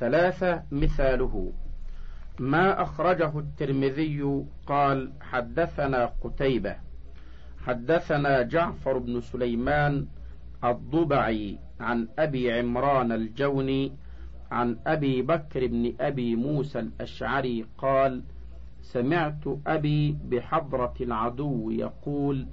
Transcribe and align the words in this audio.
ثلاثة 0.00 0.62
مثاله. 0.72 1.52
ما 2.38 2.82
أخرجه 2.82 3.38
الترمذي 3.38 4.44
قال 4.66 5.12
حدثنا 5.20 6.12
قتيبة 6.22 6.76
حدثنا 7.66 8.42
جعفر 8.42 8.98
بن 8.98 9.20
سليمان 9.20 10.06
الضبعي 10.64 11.58
عن 11.80 12.08
أبي 12.18 12.52
عمران 12.52 13.12
الجوني 13.12 13.92
عن 14.50 14.78
أبي 14.86 15.22
بكر 15.22 15.66
بن 15.66 15.94
أبي 16.00 16.36
موسى 16.36 16.78
الأشعري 16.78 17.66
قال 17.78 18.22
سمعت 18.82 19.44
أبي 19.66 20.18
بحضرة 20.24 20.94
العدو 21.00 21.70
يقول 21.70 22.46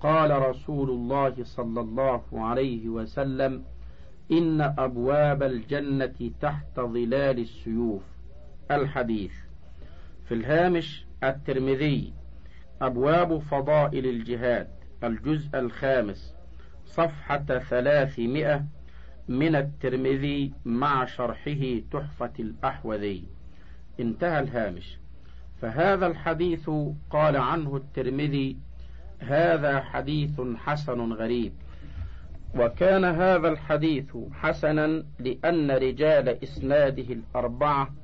قال 0.00 0.42
رسول 0.42 0.90
الله 0.90 1.34
صلى 1.44 1.80
الله 1.80 2.22
عليه 2.32 2.88
وسلم 2.88 3.64
إن 4.32 4.60
أبواب 4.60 5.42
الجنة 5.42 6.30
تحت 6.40 6.80
ظلال 6.80 7.38
السيوف. 7.38 8.02
الحديث. 8.70 9.32
في 10.28 10.34
الهامش 10.34 11.06
الترمذي. 11.24 12.12
أبواب 12.82 13.38
فضائل 13.38 14.06
الجهاد. 14.06 14.68
الجزء 15.04 15.58
الخامس. 15.58 16.34
صفحة 16.86 17.44
ثلاثمائة. 17.58 18.64
من 19.28 19.56
الترمذي 19.56 20.52
مع 20.64 21.04
شرحه 21.04 21.80
تحفة 21.92 22.32
الأحوذي. 22.38 23.24
انتهى 24.00 24.40
الهامش. 24.40 24.98
فهذا 25.62 26.06
الحديث 26.06 26.70
قال 27.10 27.36
عنه 27.36 27.76
الترمذي 27.76 28.56
هذا 29.18 29.80
حديث 29.80 30.40
حسن 30.56 31.12
غريب. 31.12 31.52
وكان 32.58 33.04
هذا 33.04 33.48
الحديث 33.48 34.16
حسنا 34.32 35.04
لأن 35.18 35.70
رجال 35.70 36.42
إسناده 36.42 37.12
الأربعة 37.14 37.94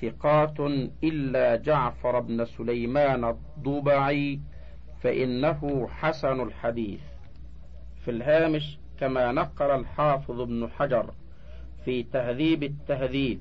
ثقات 0.00 0.60
إلا 1.04 1.56
جعفر 1.56 2.20
بن 2.20 2.44
سليمان 2.44 3.24
الضبعي 3.24 4.40
فإنه 5.02 5.88
حسن 5.88 6.40
الحديث. 6.40 7.00
في 8.04 8.10
الهامش 8.10 8.78
كما 9.00 9.32
نقل 9.32 9.70
الحافظ 9.70 10.40
ابن 10.40 10.68
حجر 10.68 11.14
في 11.84 12.02
تهذيب 12.02 12.62
التهذيب 12.62 13.40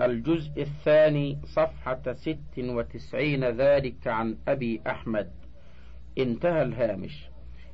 الجزء 0.00 0.62
الثاني 0.62 1.38
صفحة 1.44 2.12
ست 2.12 2.58
وتسعين 2.58 3.44
ذلك 3.44 4.06
عن 4.06 4.36
أبي 4.48 4.80
أحمد. 4.86 5.30
انتهى 6.18 6.62
الهامش. 6.62 7.29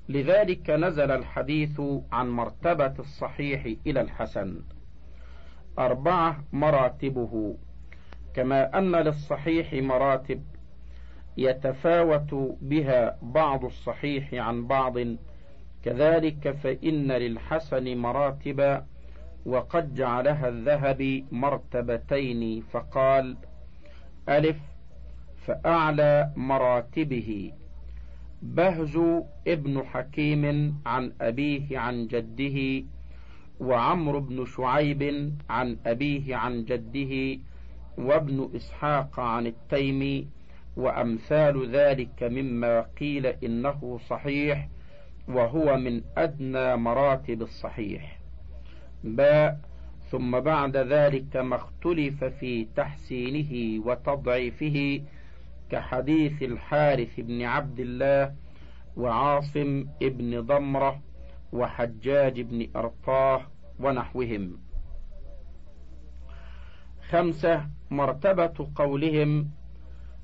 لذلك 0.08 0.70
نزل 0.70 1.10
الحديث 1.10 1.80
عن 2.12 2.28
مرتبة 2.28 2.94
الصحيح 2.98 3.76
إلى 3.86 4.00
الحسن. 4.00 4.60
أربعة 5.78 6.44
مراتبه 6.52 7.56
كما 8.34 8.78
أن 8.78 8.96
للصحيح 8.96 9.72
مراتب 9.72 10.42
يتفاوت 11.36 12.56
بها 12.60 13.18
بعض 13.22 13.64
الصحيح 13.64 14.34
عن 14.34 14.66
بعض. 14.66 14.98
كذلك 15.84 16.50
فإن 16.50 17.12
للحسن 17.12 17.96
مراتب 17.96 18.82
وقد 19.46 19.94
جعلها 19.94 20.48
الذهبي 20.48 21.24
مرتبتين 21.32 22.60
فقال 22.60 23.36
ألف 24.28 24.58
فأعلى 25.46 26.32
مراتبه. 26.36 27.52
بهز 28.42 28.98
ابن 29.46 29.82
حكيم 29.82 30.74
عن 30.86 31.12
أبيه 31.20 31.78
عن 31.78 32.06
جده 32.06 32.84
وعمرو 33.60 34.20
بن 34.20 34.44
شعيب 34.44 35.32
عن 35.50 35.76
أبيه 35.86 36.36
عن 36.36 36.64
جده 36.64 37.40
وابن 37.98 38.50
إسحاق 38.56 39.20
عن 39.20 39.46
التيمي 39.46 40.26
وأمثال 40.76 41.70
ذلك 41.70 42.22
مما 42.22 42.80
قيل 42.80 43.26
إنه 43.26 43.98
صحيح 44.08 44.68
وهو 45.28 45.76
من 45.76 46.02
أدنى 46.16 46.76
مراتب 46.76 47.42
الصحيح. 47.42 48.18
باء 49.04 49.60
ثم 50.10 50.40
بعد 50.40 50.76
ذلك 50.76 51.36
ما 51.36 51.56
اختلف 51.56 52.24
في 52.24 52.66
تحسينه 52.76 53.82
وتضعيفه 53.86 55.00
كحديث 55.70 56.42
الحارث 56.42 57.20
بن 57.20 57.42
عبد 57.42 57.80
الله 57.80 58.34
وعاصم 58.96 59.86
ابن 60.02 60.40
ضمرة 60.40 61.02
وحجاج 61.52 62.40
بن 62.40 62.68
أرطاه 62.76 63.46
ونحوهم. 63.80 64.58
خمسة 67.10 67.66
مرتبة 67.90 68.70
قولهم 68.74 69.50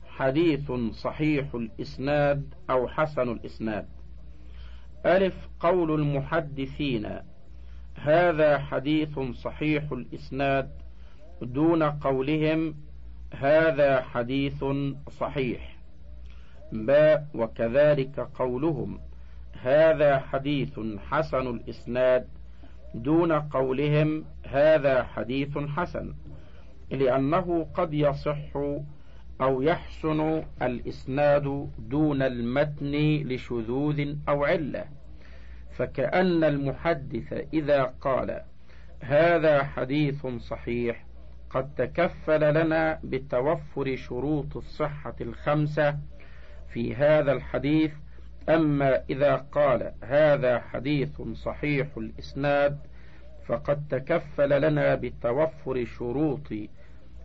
حديث 0.06 0.72
صحيح 0.92 1.54
الإسناد 1.54 2.54
أو 2.70 2.88
حسن 2.88 3.28
الإسناد. 3.28 3.88
ألف 5.06 5.48
قول 5.60 6.00
المحدثين 6.00 7.18
هذا 7.94 8.58
حديث 8.58 9.18
صحيح 9.18 9.92
الإسناد 9.92 10.70
دون 11.42 11.82
قولهم 11.82 12.74
هذا 13.40 14.02
حديث 14.02 14.64
صحيح. 15.10 15.76
باء 16.72 17.26
وكذلك 17.34 18.20
قولهم. 18.20 19.00
هذا 19.62 20.18
حديث 20.18 20.80
حسن 21.10 21.46
الإسناد. 21.46 22.28
دون 22.94 23.32
قولهم 23.32 24.24
هذا 24.46 25.02
حديث 25.02 25.58
حسن. 25.58 26.14
لأنه 26.90 27.66
قد 27.74 27.94
يصح 27.94 28.56
أو 29.40 29.62
يحسن 29.62 30.42
الإسناد 30.62 31.68
دون 31.78 32.22
المتن 32.22 32.92
لشذوذ 33.28 34.14
أو 34.28 34.44
علة. 34.44 34.84
فكأن 35.72 36.44
المحدث 36.44 37.32
إذا 37.54 37.82
قال 38.00 38.40
هذا 39.00 39.64
حديث 39.64 40.26
صحيح 40.26 41.04
قد 41.54 41.74
تكفل 41.74 42.54
لنا 42.54 43.00
بتوفر 43.04 43.96
شروط 43.96 44.56
الصحة 44.56 45.14
الخمسة 45.20 45.98
في 46.68 46.94
هذا 46.94 47.32
الحديث. 47.32 47.92
أما 48.48 49.02
إذا 49.10 49.36
قال 49.36 49.92
هذا 50.04 50.60
حديث 50.60 51.20
صحيح 51.22 51.86
الإسناد 51.96 52.78
فقد 53.46 53.84
تكفل 53.90 54.60
لنا 54.62 54.94
بتوفر 54.94 55.84
شروط 55.84 56.48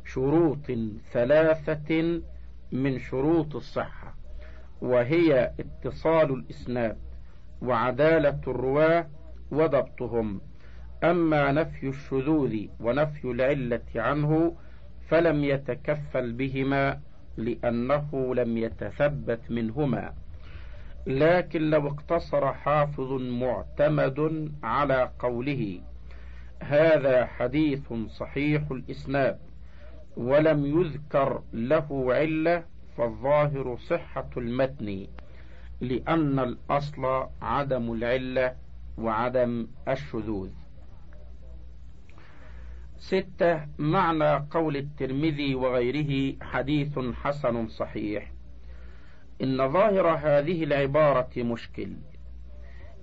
شروط 0.05 0.71
ثلاثة 1.11 2.21
من 2.71 2.99
شروط 2.99 3.55
الصحة 3.55 4.15
وهي 4.81 5.51
اتصال 5.59 6.33
الإسناد 6.33 6.97
وعدالة 7.61 8.39
الرواة 8.47 9.07
وضبطهم. 9.51 10.41
أما 11.03 11.52
نفي 11.52 11.88
الشذوذ 11.90 12.56
ونفي 12.80 13.25
العلة 13.31 13.81
عنه 13.96 14.56
فلم 15.09 15.44
يتكفل 15.44 16.34
بهما 16.34 17.00
لأنه 17.38 18.35
لم 18.35 18.58
يتثبت 18.58 19.40
منهما. 19.50 20.13
لكن 21.07 21.69
لو 21.69 21.88
اقتصر 21.88 22.53
حافظ 22.53 23.12
معتمد 23.22 24.52
على 24.63 25.12
قوله 25.19 25.81
هذا 26.59 27.25
حديث 27.25 27.94
صحيح 28.09 28.72
الإسناد 28.72 29.40
ولم 30.18 30.66
يذكر 30.66 31.41
له 31.53 32.13
علة 32.13 32.63
فالظاهر 32.97 33.78
صحة 33.78 34.30
المتن 34.38 35.07
لأن 35.81 36.40
الأصل 36.40 37.28
عدم 37.41 37.94
العلة 37.94 38.56
وعدم 38.97 39.68
الشذوذ. 39.88 40.50
ستة 43.00 43.66
معنى 43.78 44.36
قول 44.51 44.77
الترمذي 44.77 45.56
وغيره 45.56 46.36
حديث 46.42 47.00
حسن 47.00 47.68
صحيح. 47.68 48.31
إن 49.44 49.71
ظاهر 49.71 50.07
هذه 50.07 50.63
العبارة 50.63 51.30
مشكل 51.38 51.89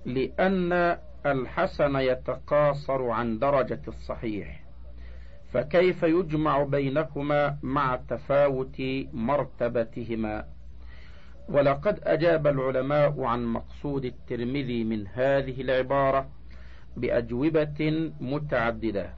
لأن 0.05 0.97
الحسن 1.25 1.95
يتقاصر 1.95 3.09
عن 3.09 3.39
درجة 3.39 3.81
الصحيح 3.87 4.63
فكيف 5.53 6.03
يجمع 6.03 6.63
بينهما 6.63 7.57
مع 7.63 7.99
تفاوت 8.09 8.81
مرتبتهما؟ 9.13 10.45
ولقد 11.49 11.99
أجاب 12.03 12.47
العلماء 12.47 13.23
عن 13.23 13.45
مقصود 13.45 14.05
الترمذي 14.05 14.83
من 14.83 15.07
هذه 15.07 15.61
العبارة 15.61 16.29
بأجوبة 16.97 18.11
متعددة. 18.19 19.09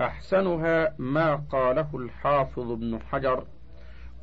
أحسنها 0.00 0.94
ما 0.98 1.34
قاله 1.36 1.88
الحافظ 1.94 2.70
ابن 2.70 2.98
حجر 3.10 3.44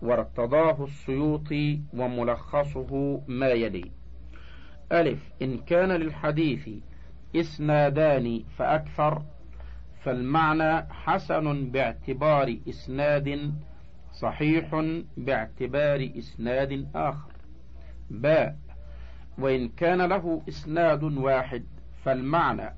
وارتضاه 0.01 0.83
السيوطي 0.83 1.81
وملخصه 1.94 3.21
ما 3.27 3.47
يلي. 3.47 3.91
ألف 4.91 5.19
إن 5.41 5.57
كان 5.57 5.91
للحديث 5.91 6.69
إسنادان 7.35 8.44
فأكثر 8.57 9.21
فالمعنى 10.03 10.94
حسن 10.94 11.71
باعتبار 11.71 12.57
إسناد 12.69 13.53
صحيح 14.13 14.83
باعتبار 15.18 16.09
إسناد 16.18 16.88
آخر. 16.95 17.31
باء 18.09 18.57
وإن 19.38 19.69
كان 19.69 20.01
له 20.01 20.41
إسناد 20.50 21.03
واحد 21.03 21.65
فالمعنى 22.03 22.75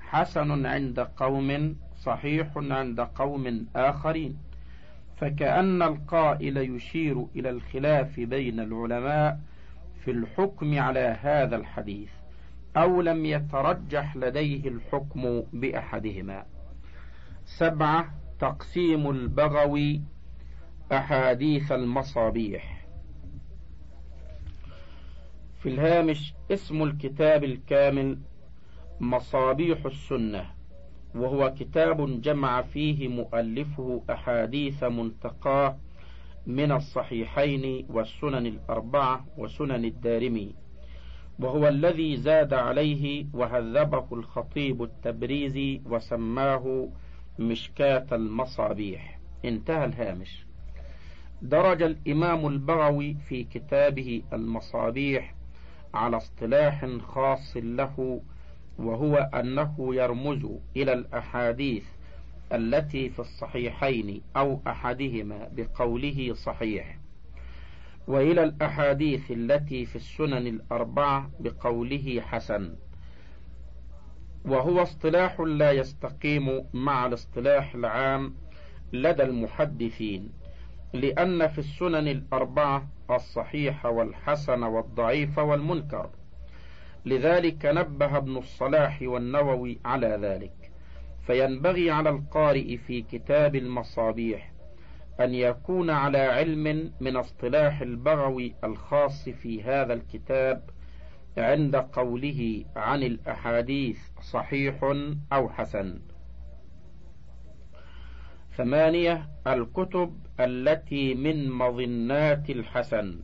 حسن 0.00 0.66
عند 0.66 1.00
قوم 1.00 1.76
صحيح 2.00 2.50
عند 2.56 3.00
قوم 3.00 3.66
آخرين. 3.76 4.38
فكأن 5.16 5.82
القائل 5.82 6.56
يشير 6.56 7.26
إلى 7.36 7.50
الخلاف 7.50 8.20
بين 8.20 8.60
العلماء 8.60 9.40
في 10.04 10.10
الحكم 10.10 10.78
على 10.78 11.18
هذا 11.22 11.56
الحديث 11.56 12.10
أو 12.76 13.00
لم 13.00 13.24
يترجح 13.24 14.16
لديه 14.16 14.68
الحكم 14.68 15.42
بأحدهما. 15.52 16.44
سبعة 17.44 18.14
تقسيم 18.38 19.10
البغوي 19.10 20.02
أحاديث 20.92 21.72
المصابيح. 21.72 22.86
في 25.60 25.68
الهامش 25.68 26.34
اسم 26.50 26.82
الكتاب 26.82 27.44
الكامل 27.44 28.18
مصابيح 29.00 29.84
السنة. 29.86 30.59
وهو 31.14 31.54
كتاب 31.58 32.20
جمع 32.22 32.62
فيه 32.62 33.08
مؤلفه 33.08 34.02
أحاديث 34.10 34.84
منتقاة 34.84 35.76
من 36.46 36.72
الصحيحين 36.72 37.86
والسنن 37.90 38.46
الأربعة 38.46 39.26
وسنن 39.38 39.84
الدارمي. 39.84 40.54
وهو 41.38 41.68
الذي 41.68 42.16
زاد 42.16 42.54
عليه 42.54 43.26
وهذبه 43.34 44.06
الخطيب 44.12 44.82
التبريزي 44.82 45.80
وسماه 45.86 46.88
مشكاة 47.38 48.06
المصابيح. 48.12 49.18
انتهى 49.44 49.84
الهامش. 49.84 50.46
درج 51.42 51.82
الإمام 51.82 52.46
البغوي 52.46 53.16
في 53.28 53.44
كتابه 53.44 54.22
المصابيح 54.32 55.34
على 55.94 56.16
اصطلاح 56.16 56.86
خاص 57.00 57.56
له 57.56 58.20
وهو 58.80 59.16
أنه 59.16 59.94
يرمز 59.94 60.46
إلى 60.76 60.92
الأحاديث 60.92 61.84
التي 62.52 63.08
في 63.10 63.18
الصحيحين 63.18 64.22
أو 64.36 64.60
أحدهما 64.66 65.48
بقوله 65.52 66.34
صحيح 66.34 66.98
وإلى 68.06 68.42
الأحاديث 68.44 69.30
التي 69.30 69.86
في 69.86 69.96
السنن 69.96 70.46
الأربعة 70.46 71.30
بقوله 71.40 72.20
حسن. 72.20 72.74
وهو 74.44 74.82
اصطلاح 74.82 75.40
لا 75.40 75.72
يستقيم 75.72 76.64
مع 76.72 77.06
الاصطلاح 77.06 77.74
العام 77.74 78.34
لدى 78.92 79.22
المحدثين 79.22 80.32
لأن 80.92 81.48
في 81.48 81.58
السنن 81.58 82.08
الأربعة 82.08 82.88
الصحيح 83.10 83.86
والحسن 83.86 84.62
والضعيف 84.62 85.38
والمنكر. 85.38 86.10
لذلك 87.06 87.66
نبه 87.66 88.16
ابن 88.16 88.36
الصلاح 88.36 89.02
والنووي 89.02 89.78
على 89.84 90.18
ذلك. 90.22 90.70
فينبغي 91.26 91.90
على 91.90 92.10
القارئ 92.10 92.76
في 92.76 93.02
كتاب 93.02 93.56
المصابيح 93.56 94.52
أن 95.20 95.34
يكون 95.34 95.90
على 95.90 96.18
علم 96.18 96.92
من 97.00 97.16
اصطلاح 97.16 97.80
البغوي 97.80 98.54
الخاص 98.64 99.28
في 99.28 99.62
هذا 99.62 99.92
الكتاب 99.92 100.70
عند 101.38 101.76
قوله 101.76 102.64
عن 102.76 103.02
الأحاديث 103.02 103.98
صحيح 104.22 104.94
أو 105.32 105.48
حسن. 105.48 106.00
ثمانية 108.56 109.28
الكتب 109.46 110.18
التي 110.40 111.14
من 111.14 111.50
مظنات 111.50 112.50
الحسن. 112.50 113.20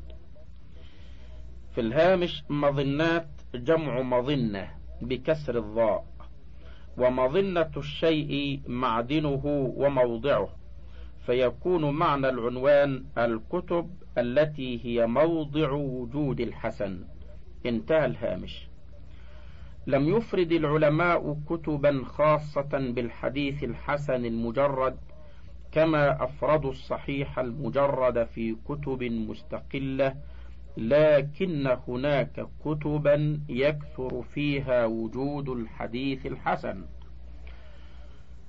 في 1.74 1.80
الهامش 1.80 2.44
مظنات 2.48 3.28
جمع 3.56 4.02
مظنة 4.02 4.70
بكسر 5.02 5.58
الضاء 5.58 6.04
ومظنة 6.98 7.70
الشيء 7.76 8.60
معدنه 8.66 9.40
وموضعه 9.76 10.48
فيكون 11.26 11.90
معنى 11.90 12.28
العنوان 12.28 13.04
الكتب 13.18 13.90
التي 14.18 14.80
هي 14.84 15.06
موضع 15.06 15.70
وجود 15.70 16.40
الحسن. 16.40 17.04
انتهى 17.66 18.04
الهامش. 18.06 18.68
لم 19.86 20.08
يفرد 20.16 20.52
العلماء 20.52 21.36
كتبا 21.48 22.02
خاصة 22.04 22.68
بالحديث 22.72 23.64
الحسن 23.64 24.24
المجرد 24.24 24.96
كما 25.72 26.24
أفردوا 26.24 26.70
الصحيح 26.70 27.38
المجرد 27.38 28.24
في 28.24 28.56
كتب 28.68 29.02
مستقلة 29.02 30.14
لكن 30.76 31.66
هناك 31.88 32.46
كتبا 32.64 33.40
يكثر 33.48 34.22
فيها 34.22 34.84
وجود 34.84 35.48
الحديث 35.48 36.26
الحسن. 36.26 36.84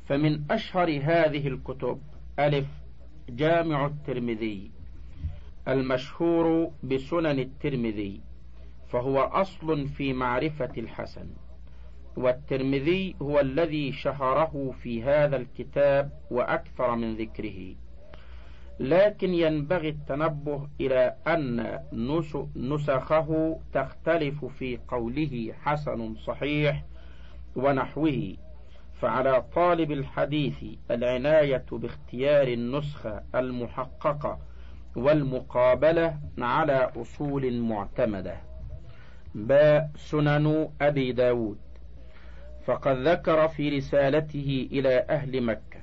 فمن 0.06 0.51
أشهر 0.51 0.89
هذه 0.89 1.47
الكتب 1.47 2.01
ألف 2.39 2.68
جامع 3.29 3.85
الترمذي 3.85 4.71
المشهور 5.68 6.71
بسنن 6.83 7.39
الترمذي 7.39 8.21
فهو 8.88 9.19
أصل 9.19 9.88
في 9.88 10.13
معرفة 10.13 10.71
الحسن. 10.77 11.27
والترمذي 12.18 13.15
هو 13.21 13.39
الذي 13.39 13.91
شهره 13.91 14.75
في 14.81 15.03
هذا 15.03 15.38
الكتاب 15.38 16.12
وأكثر 16.31 16.95
من 16.95 17.15
ذكره. 17.15 17.75
لكن 18.79 19.33
ينبغي 19.33 19.89
التنبه 19.89 20.68
إلى 20.81 21.15
أن 21.27 21.79
نسخه 22.56 23.59
تختلف 23.74 24.45
في 24.45 24.79
قوله 24.88 25.53
حسن 25.62 26.15
صحيح 26.15 26.83
ونحوه. 27.56 28.35
فعلى 29.01 29.44
طالب 29.56 29.91
الحديث 29.91 30.63
العناية 30.91 31.65
باختيار 31.71 32.47
النسخة 32.47 33.24
المحققة 33.35 34.39
والمقابلة 34.95 36.19
على 36.39 36.91
أصول 36.95 37.59
معتمدة. 37.59 38.38
باء 39.35 39.91
سنن 39.95 40.69
أبي 40.81 41.12
داود. 41.12 41.57
فقد 42.65 42.97
ذكر 43.07 43.47
في 43.47 43.77
رسالته 43.77 44.69
إلى 44.71 45.06
أهل 45.09 45.41
مكة 45.41 45.76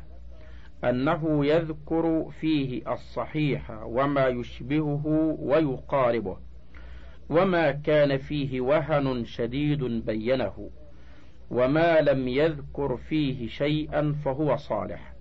أنه 0.90 1.46
يذكر 1.46 2.30
فيه 2.40 2.92
الصحيح 2.92 3.70
وما 3.84 4.26
يشبهه 4.26 5.36
ويقاربه 5.38 6.36
وما 7.30 7.70
كان 7.70 8.18
فيه 8.18 8.60
وهن 8.60 9.24
شديد 9.24 9.84
بينه 9.84 10.70
وما 11.50 12.00
لم 12.00 12.28
يذكر 12.28 12.96
فيه 12.96 13.48
شيئا 13.48 14.14
فهو 14.24 14.56
صالح. 14.56 15.14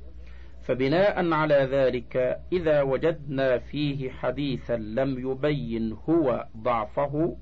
فبناء 0.62 1.34
على 1.34 1.68
ذلك 1.72 2.40
إذا 2.52 2.82
وجدنا 2.82 3.58
فيه 3.58 4.10
حديثا 4.10 4.76
لم 4.76 5.32
يبين 5.32 5.98
هو 6.10 6.48
ضعفه 6.58 7.38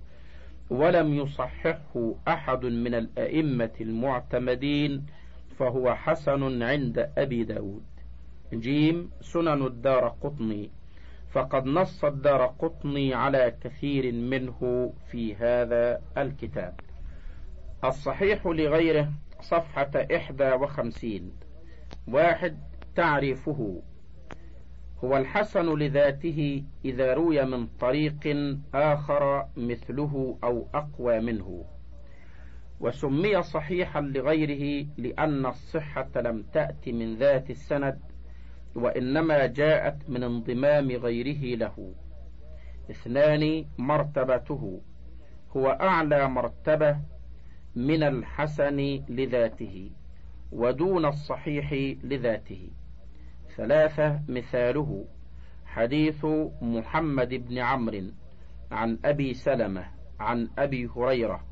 ولم 0.70 1.14
يصححه 1.14 2.14
أحد 2.28 2.66
من 2.66 2.94
الأئمة 2.96 3.72
المعتمدين 3.82 5.06
فهو 5.58 5.96
حسن 5.96 6.64
عند 6.64 7.10
أبي 7.18 7.44
داود. 7.44 7.91
جيم 8.54 9.10
سنن 9.22 9.66
الدار 9.66 10.08
قطني. 10.08 10.70
فقد 11.32 11.66
نص 11.66 12.06
الدار 12.06 12.46
قطني 12.46 13.14
على 13.14 13.56
كثير 13.64 14.12
منه 14.12 14.94
في 15.12 15.36
هذا 15.36 16.02
الكتاب. 16.18 16.80
الصحيح 17.84 18.48
لغيره 18.48 19.12
صفحة 19.42 19.92
إحدى 20.16 20.52
وخمسين. 20.52 21.32
واحد 22.08 22.58
تعريفه. 22.96 23.82
هو 25.04 25.18
الحسن 25.18 25.78
لذاته 25.78 26.64
إذا 26.86 27.14
روي 27.14 27.46
من 27.46 27.68
طريق 27.68 28.20
آخر 28.74 29.48
مثله 29.58 30.38
أو 30.44 30.68
أقوى 30.74 31.20
منه. 31.20 31.66
وسمي 32.80 33.42
صحيحا 33.42 34.02
لغيره 34.02 34.88
لأن 34.98 35.46
الصحة 35.46 36.10
لم 36.16 36.44
تأت 36.54 36.90
من 36.90 37.16
ذات 37.16 37.50
السند 37.50 38.00
وإنما 38.76 39.46
جاءت 39.46 40.10
من 40.10 40.24
انضمام 40.24 40.92
غيره 40.92 41.56
له. 41.56 41.94
اثنان 42.92 43.66
مرتبته. 43.78 44.82
هو 45.58 45.68
أعلى 45.68 46.28
مرتبة 46.28 46.98
من 47.76 48.04
الحسن 48.04 48.78
لذاته 49.10 49.92
ودون 50.52 51.06
الصحيح 51.06 51.74
لذاته. 52.04 52.70
ثلاثة 53.58 54.22
مثاله. 54.28 55.06
حديث 55.66 56.26
محمد 56.62 57.30
بن 57.30 57.58
عمرو 57.58 58.12
عن 58.72 59.00
أبي 59.06 59.34
سلمة 59.34 59.86
عن 60.20 60.50
أبي 60.58 60.90
هريرة 60.96 61.44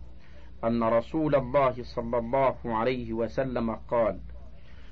أن 0.64 0.84
رسول 0.84 1.36
الله 1.36 1.84
صلى 1.84 2.18
الله 2.18 2.56
عليه 2.66 3.14
وسلم 3.14 3.76
قال 3.76 4.20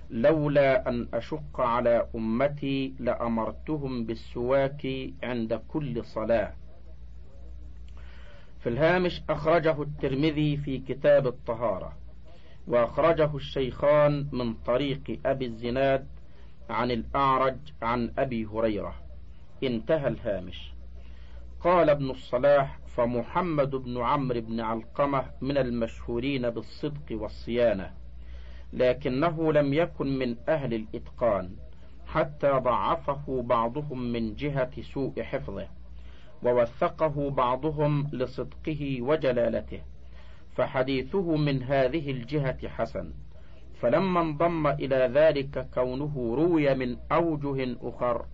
لولا 0.10 0.90
أن 0.90 1.08
أشق 1.14 1.62
على 1.62 2.08
أمتي 2.16 2.94
لأمرتهم 3.00 4.06
بالسواك 4.06 4.88
عند 5.24 5.62
كل 5.68 6.06
صلاة. 6.06 6.54
في 8.60 8.70
الهامش 8.70 9.22
أخرجه 9.30 9.82
الترمذي 9.82 10.58
في 10.58 10.78
كتاب 10.78 11.28
الطهارة 11.28 11.94
وأخرجه 12.68 13.36
الشيخان 13.36 14.28
من 14.32 14.54
طريق 14.54 15.20
أبي 15.26 15.46
الزناد 15.46 16.08
عن 16.70 16.92
الأعرج 16.92 17.58
عن 17.82 18.12
أبي 18.18 18.46
هريرة. 18.46 18.96
انتهى 19.64 20.08
الهامش. 20.08 20.72
قال 21.60 21.90
ابن 21.90 22.10
الصلاح 22.10 22.80
فمحمد 22.96 23.72
بن 23.72 23.98
عمرو 23.98 24.42
بن 24.42 24.60
علقمة 24.60 25.26
من 25.42 25.58
المشهورين 25.58 26.50
بالصدق 26.50 27.06
والصيانة. 27.12 27.92
لكنه 28.74 29.54
لم 29.54 29.74
يكن 29.74 30.20
من 30.20 30.36
أهل 30.50 30.74
الإتقان 30.74 31.50
حتى 32.08 32.52
ضعفه 32.52 33.42
بعضهم 33.42 34.12
من 34.12 34.36
جهة 34.36 34.82
سوء 34.82 35.24
حفظه 35.24 35.68
ووثقه 36.44 37.30
بعضهم 37.30 38.10
لصدقه 38.14 39.02
وجلالته 39.02 39.82
فحديثه 40.56 41.36
من 41.36 41.64
هذه 41.64 42.12
الجهة 42.12 42.68
حسن. 42.68 43.14
فلما 43.82 44.22
انضم 44.22 44.68
إلى 44.68 45.12
ذلك 45.14 45.68
كونه 45.74 46.36
روي 46.36 46.76
من 46.76 46.98
أوجه 47.12 47.76
أخر 47.82 48.26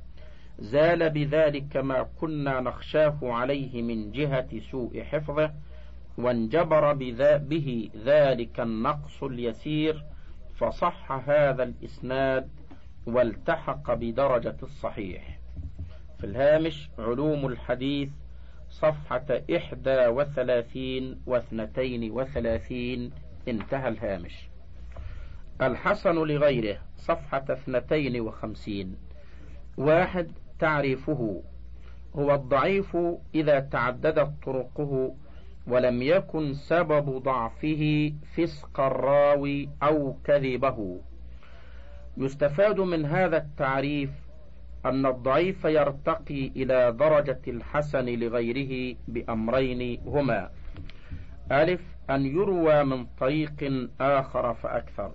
زال 0.60 1.10
بذلك 1.10 1.78
ما 1.78 2.08
كنا 2.22 2.60
نخشاه 2.60 3.18
عليه 3.24 3.82
من 3.82 4.12
جهة 4.12 4.60
سوء 4.72 5.04
حفظه 5.04 5.52
وانجبر 6.18 6.94
به 7.38 7.90
ذلك 8.06 8.60
النقص 8.60 9.24
اليسير 9.24 10.04
فصح 10.64 11.12
هذا 11.12 11.64
الإسناد 11.64 12.50
والتحق 13.08 13.94
بدرجة 13.94 14.56
الصحيح. 14.64 15.40
في 16.18 16.24
الهامش 16.24 16.90
علوم 17.00 17.46
الحديث 17.48 18.10
صفحة 18.70 19.26
إحدى 19.56 20.08
وثلاثين 20.08 21.22
واثنتين 21.26 22.12
وثلاثين 22.12 23.12
انتهى 23.48 23.88
الهامش. 23.88 24.50
الحسن 25.62 26.16
لغيره 26.16 26.78
صفحة 26.96 27.46
اثنتين 27.50 28.22
وخمسين. 28.22 28.96
واحد 29.78 30.32
تعريفه 30.60 31.44
هو 32.16 32.34
الضعيف 32.36 32.98
إذا 33.36 33.60
تعددت 33.60 34.32
طرقه 34.46 35.16
ولم 35.68 36.02
يكن 36.02 36.54
سبب 36.54 37.24
ضعفه 37.24 38.14
فسق 38.36 38.80
الراوي 38.80 39.70
أو 39.84 40.18
كذبه. 40.24 41.02
يستفاد 42.18 42.80
من 42.80 43.06
هذا 43.06 43.38
التعريف 43.38 44.10
أن 44.86 45.06
الضعيف 45.06 45.66
يرتقي 45.66 46.48
إلى 46.48 46.92
درجة 46.92 47.42
الحسن 47.48 48.06
لغيره 48.06 48.98
بأمرين 49.08 50.00
هما. 50.06 50.50
ألف 51.52 51.82
أن 52.10 52.26
يروى 52.26 52.84
من 52.84 53.06
طريق 53.06 53.90
آخر 54.02 54.54
فأكثر 54.54 55.12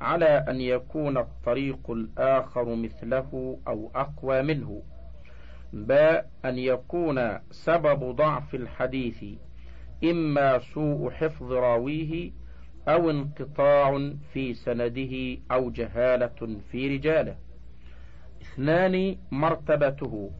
على 0.00 0.44
أن 0.48 0.60
يكون 0.60 1.18
الطريق 1.18 1.90
الآخر 1.90 2.74
مثله 2.74 3.58
أو 3.68 3.90
أقوى 3.94 4.42
منه. 4.42 4.82
باء 5.72 6.30
أن 6.44 6.58
يكون 6.58 7.38
سبب 7.50 8.16
ضعف 8.16 8.54
الحديث 8.54 9.24
إما 10.04 10.58
سوء 10.58 11.10
حفظ 11.10 11.52
راويه 11.52 12.32
أو 12.88 13.10
انقطاع 13.10 14.12
في 14.32 14.54
سنده 14.54 15.38
أو 15.50 15.70
جهالة 15.70 16.60
في 16.72 16.96
رجاله. 16.96 17.36
اثنان 18.42 19.16
مرتبته. 19.30 20.30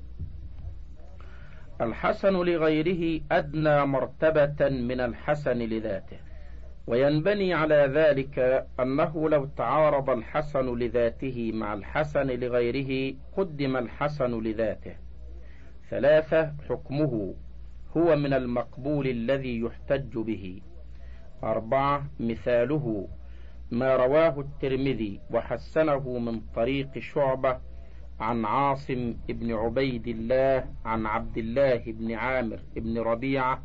الحسن 1.80 2.32
لغيره 2.32 3.20
أدنى 3.32 3.86
مرتبة 3.86 4.68
من 4.68 5.00
الحسن 5.00 5.58
لذاته. 5.58 6.18
وينبني 6.86 7.54
على 7.54 7.90
ذلك 7.94 8.66
أنه 8.80 9.28
لو 9.28 9.44
تعارض 9.44 10.10
الحسن 10.10 10.78
لذاته 10.78 11.52
مع 11.54 11.74
الحسن 11.74 12.26
لغيره 12.26 13.14
قدم 13.36 13.76
الحسن 13.76 14.42
لذاته. 14.42 14.96
ثلاثة 15.90 16.52
حكمه. 16.68 17.34
هو 17.96 18.16
من 18.16 18.32
المقبول 18.32 19.06
الذي 19.08 19.60
يحتج 19.60 20.18
به. 20.18 20.60
أربعة 21.44 22.06
مثاله 22.20 23.08
ما 23.70 23.96
رواه 23.96 24.40
الترمذي 24.40 25.20
وحسنه 25.30 26.18
من 26.18 26.40
طريق 26.54 26.98
شعبة 26.98 27.58
عن 28.20 28.44
عاصم 28.44 29.14
بن 29.28 29.52
عبيد 29.52 30.08
الله 30.08 30.64
عن 30.84 31.06
عبد 31.06 31.38
الله 31.38 31.82
بن 31.86 32.12
عامر 32.12 32.60
بن 32.76 32.98
ربيعة 32.98 33.62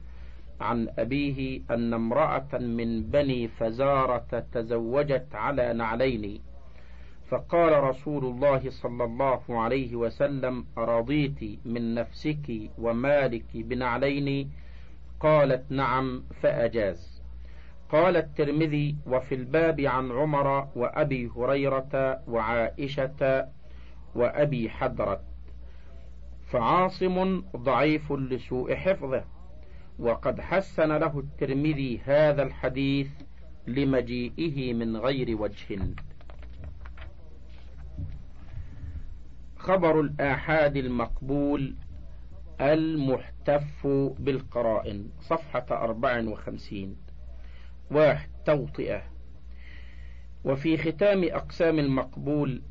عن 0.61 0.87
أبيه 0.99 1.61
أن 1.71 1.93
امرأة 1.93 2.57
من 2.57 3.03
بني 3.03 3.47
فزارة 3.47 4.45
تزوجت 4.53 5.27
على 5.33 5.73
نعلين. 5.73 6.41
فقال 7.29 7.83
رسول 7.83 8.25
الله 8.25 8.69
صلى 8.69 9.03
الله 9.03 9.41
عليه 9.49 9.95
وسلم 9.95 10.65
رضيت 10.77 11.59
من 11.65 11.95
نفسك 11.95 12.51
ومالك 12.77 13.45
بنعلين 13.53 14.51
قالت 15.19 15.71
نعم 15.71 16.23
فأجاز. 16.41 17.23
قال 17.89 18.17
الترمذي 18.17 18.95
وفي 19.07 19.35
الباب 19.35 19.81
عن 19.81 20.11
عمر 20.11 20.67
وأبي 20.75 21.31
هريرة 21.37 22.21
وعائشة 22.27 23.47
وأبي 24.15 24.69
حدرت 24.69 25.21
فعاصم 26.51 27.41
ضعيف 27.57 28.11
لسوء 28.11 28.75
حفظه. 28.75 29.23
وقد 29.99 30.41
حسن 30.41 30.97
له 30.97 31.19
الترمذي 31.19 32.01
هذا 32.05 32.43
الحديث 32.43 33.07
لمجيئه 33.67 34.73
من 34.73 34.97
غير 34.97 35.41
وجه. 35.41 35.79
خبر 39.63 39.99
الآحاد 39.99 40.77
المقبول 40.77 41.75
المحتف 42.61 43.87
بالقرائن 44.19 45.09
صفحة 45.21 45.65
أربع 45.71 46.23
وخمسين. 46.27 46.95
واحد 47.91 48.29
توطئة. 48.45 49.01
وفي 50.45 50.77
ختام 50.77 51.23
أقسام 51.23 51.79
المقبول 51.79 52.61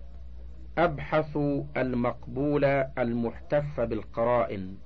أبحث 0.78 1.38
المقبول 1.76 2.64
المحتف 2.98 3.80
بالقرائن. 3.80 4.76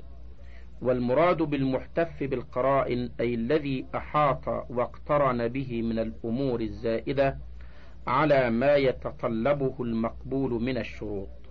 والمراد 0.82 1.42
بالمحتف 1.42 2.22
بالقرائن 2.22 3.10
أي 3.20 3.34
الذي 3.34 3.86
أحاط 3.94 4.48
واقترن 4.48 5.48
به 5.48 5.82
من 5.82 5.98
الأمور 5.98 6.60
الزائدة 6.60 7.38
على 8.06 8.50
ما 8.50 8.76
يتطلبه 8.76 9.74
المقبول 9.80 10.62
من 10.62 10.78
الشروط. 10.78 11.45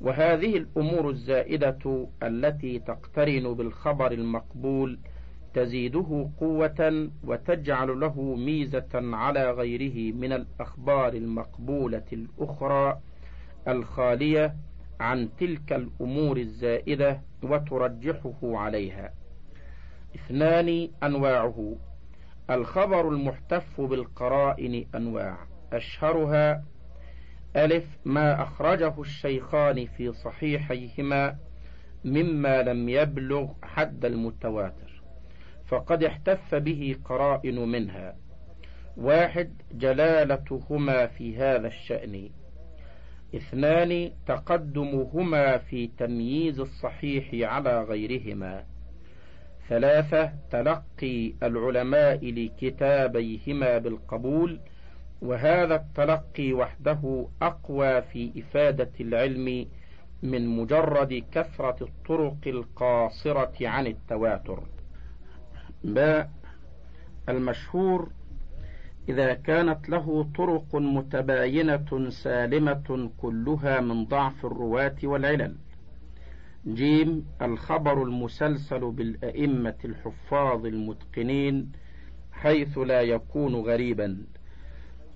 وهذه 0.00 0.56
الأمور 0.56 1.10
الزائدة 1.10 2.08
التي 2.22 2.78
تقترن 2.78 3.54
بالخبر 3.54 4.12
المقبول 4.12 4.98
تزيده 5.54 6.30
قوة 6.40 7.08
وتجعل 7.24 8.00
له 8.00 8.34
ميزة 8.34 8.88
على 8.94 9.50
غيره 9.50 10.14
من 10.16 10.32
الأخبار 10.32 11.12
المقبولة 11.12 12.04
الأخرى 12.12 12.98
الخالية 13.68 14.54
عن 15.00 15.28
تلك 15.40 15.72
الأمور 15.72 16.36
الزائدة 16.36 17.20
وترجحه 17.42 18.38
عليها. 18.42 19.12
اثنان 20.14 20.88
أنواعه. 21.02 21.76
الخبر 22.50 23.08
المحتف 23.08 23.80
بالقرائن 23.80 24.86
أنواع. 24.94 25.38
أشهرها 25.72 26.64
ألف 27.64 27.98
ما 28.04 28.42
أخرجه 28.42 29.00
الشيخان 29.00 29.86
في 29.86 30.12
صحيحيهما 30.12 31.36
مما 32.04 32.62
لم 32.62 32.88
يبلغ 32.88 33.48
حد 33.62 34.04
المتواتر 34.04 35.02
فقد 35.66 36.04
احتف 36.04 36.54
به 36.54 36.96
قرائن 37.04 37.58
منها. 37.58 38.16
واحد 38.96 39.52
جلالتهما 39.72 41.06
في 41.06 41.36
هذا 41.36 41.66
الشأن. 41.66 42.30
اثنان 43.34 44.10
تقدمهما 44.26 45.58
في 45.58 45.90
تمييز 45.98 46.60
الصحيح 46.60 47.50
على 47.50 47.82
غيرهما. 47.82 48.64
ثلاثة 49.68 50.32
تلقي 50.50 51.32
العلماء 51.42 52.30
لكتابيهما 52.30 53.78
بالقبول 53.78 54.60
وهذا 55.22 55.74
التلقي 55.74 56.52
وحده 56.52 57.28
أقوى 57.42 58.02
في 58.02 58.32
إفادة 58.40 58.90
العلم 59.00 59.66
من 60.22 60.48
مجرد 60.48 61.24
كثرة 61.32 61.76
الطرق 61.84 62.36
القاصرة 62.46 63.68
عن 63.68 63.86
التواتر. 63.86 64.62
باء 65.84 66.30
المشهور 67.28 68.10
إذا 69.08 69.34
كانت 69.34 69.88
له 69.88 70.28
طرق 70.36 70.76
متباينة 70.76 72.10
سالمة 72.10 73.10
كلها 73.18 73.80
من 73.80 74.04
ضعف 74.04 74.46
الرواة 74.46 74.96
والعلل. 75.02 75.56
جيم 76.66 77.26
الخبر 77.42 78.02
المسلسل 78.02 78.90
بالأئمة 78.90 79.76
الحفاظ 79.84 80.66
المتقنين 80.66 81.72
حيث 82.32 82.78
لا 82.78 83.00
يكون 83.00 83.54
غريبا. 83.54 84.18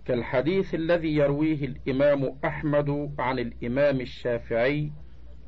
كالحديث 0.04 0.74
الذي 0.74 1.16
يرويه 1.16 1.64
الإمام 1.64 2.38
أحمد 2.44 3.14
عن 3.18 3.38
الإمام 3.38 4.00
الشافعي 4.00 4.92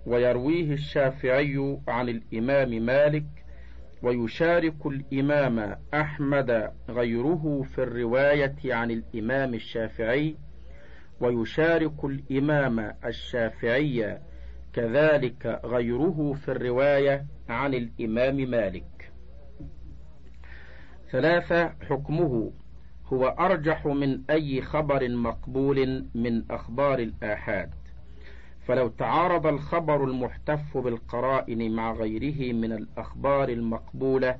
ويرويه 0.06 0.72
الشافعي 0.72 1.78
عن 1.88 2.08
الإمام 2.08 2.70
مالك 2.86 3.26
ويشارك 4.02 4.86
الإمام 4.86 5.76
أحمد 5.94 6.72
غيره 6.88 7.62
في 7.74 7.82
الرواية 7.82 8.56
عن 8.64 8.90
الإمام 8.90 9.54
الشافعي 9.54 10.36
ويشارك 11.20 12.04
الإمام 12.04 12.94
الشافعي 13.04 14.18
كذلك 14.72 15.60
غيره 15.64 16.32
في 16.44 16.48
الرواية 16.50 17.26
عن 17.48 17.74
الإمام 17.74 18.36
مالك. 18.36 19.12
ثلاثة 21.10 21.68
حكمه. 21.68 22.52
هو 23.12 23.26
أرجح 23.26 23.86
من 23.86 24.20
أي 24.30 24.62
خبر 24.62 25.08
مقبول 25.08 26.06
من 26.14 26.50
أخبار 26.50 26.98
الآحاد. 26.98 27.70
فلو 28.66 28.88
تعارض 28.88 29.46
الخبر 29.46 30.04
المحتف 30.04 30.78
بالقرائن 30.78 31.76
مع 31.76 31.92
غيره 31.92 32.52
من 32.52 32.72
الأخبار 32.72 33.48
المقبولة 33.48 34.38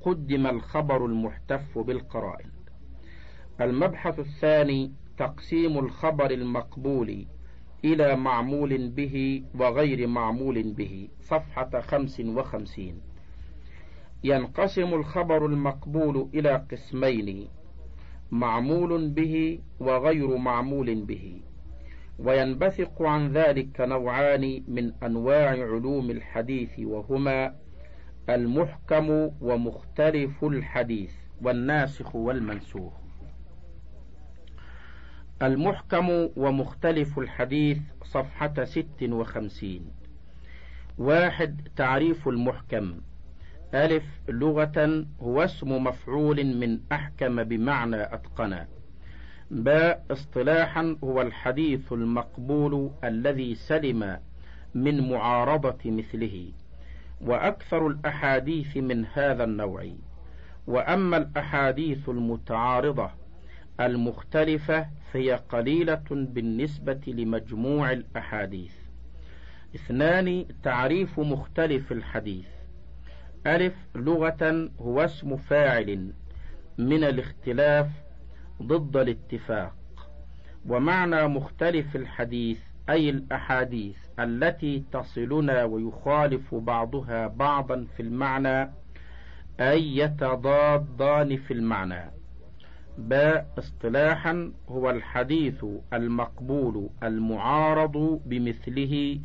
قدم 0.00 0.46
الخبر 0.46 1.06
المحتف 1.06 1.78
بالقرائن. 1.78 2.50
المبحث 3.60 4.18
الثاني 4.18 4.92
تقسيم 5.18 5.78
الخبر 5.78 6.30
المقبول 6.30 7.26
إلى 7.84 8.16
معمول 8.16 8.88
به 8.88 9.44
وغير 9.54 10.06
معمول 10.06 10.62
به 10.62 11.08
صفحة 11.20 11.80
خمس 11.80 12.20
وخمسين. 12.20 13.00
ينقسم 14.24 14.94
الخبر 14.94 15.46
المقبول 15.46 16.28
إلى 16.34 16.66
قسمين 16.70 17.48
معمول 18.30 19.08
به 19.08 19.58
وغير 19.80 20.36
معمول 20.36 21.04
به. 21.04 21.40
وينبثق 22.18 23.02
عن 23.02 23.32
ذلك 23.32 23.80
نوعان 23.80 24.64
من 24.68 24.92
أنواع 25.02 25.48
علوم 25.50 26.10
الحديث 26.10 26.78
وهما 26.78 27.54
المحكم 28.28 29.30
ومختلف 29.40 30.44
الحديث 30.44 31.12
والناسخ 31.42 32.16
والمنسوخ. 32.16 32.92
المحكم 35.42 36.28
ومختلف 36.36 37.18
الحديث 37.18 37.78
صفحة 38.04 38.64
ست 38.64 39.02
وخمسين. 39.02 39.90
واحد 40.98 41.68
تعريف 41.76 42.28
المحكم. 42.28 43.00
ألف 43.74 44.04
لغة 44.28 45.06
هو 45.20 45.44
اسم 45.44 45.84
مفعول 45.84 46.44
من 46.44 46.80
أحكم 46.92 47.44
بمعنى 47.44 48.02
أتقن. 48.02 48.66
باء 49.50 50.04
اصطلاحا 50.10 50.96
هو 51.04 51.22
الحديث 51.22 51.92
المقبول 51.92 52.90
الذي 53.04 53.54
سلم 53.54 54.18
من 54.74 55.10
معارضة 55.10 55.78
مثله. 55.84 56.52
وأكثر 57.20 57.86
الأحاديث 57.86 58.76
من 58.76 59.06
هذا 59.06 59.44
النوع. 59.44 59.88
وأما 60.66 61.16
الأحاديث 61.16 62.08
المتعارضة 62.08 63.10
المختلفة 63.80 64.86
فهي 65.12 65.32
قليلة 65.32 66.04
بالنسبة 66.10 67.00
لمجموع 67.06 67.92
الأحاديث. 67.92 68.74
اثنان 69.74 70.44
تعريف 70.62 71.20
مختلف 71.20 71.92
الحديث. 71.92 72.57
ألف 73.46 73.74
لغة 73.94 74.70
هو 74.80 75.00
اسم 75.00 75.36
فاعل 75.36 76.12
من 76.78 77.04
الاختلاف 77.04 77.88
ضد 78.62 78.96
الاتفاق. 78.96 79.74
ومعنى 80.68 81.28
مختلف 81.28 81.96
الحديث 81.96 82.58
أي 82.90 83.10
الأحاديث 83.10 83.96
التي 84.18 84.84
تصلنا 84.92 85.64
ويخالف 85.64 86.54
بعضها 86.54 87.26
بعضا 87.26 87.86
في 87.96 88.02
المعنى 88.02 88.70
أي 89.60 89.96
يتضادان 89.96 91.36
في 91.36 91.54
المعنى. 91.54 92.10
باء 92.98 93.54
اصطلاحا 93.58 94.52
هو 94.68 94.90
الحديث 94.90 95.64
المقبول 95.92 96.90
المعارض 97.02 98.20
بمثله 98.26 99.20